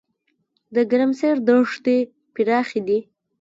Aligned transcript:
د 0.75 0.77
ګرمسیر 0.91 1.35
دښتې 1.47 1.97
پراخې 2.33 2.81
دي 2.87 2.99